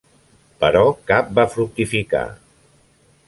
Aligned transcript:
Però 0.63 0.81
cap 1.11 1.29
va 1.41 1.45
fructificar. 1.57 2.25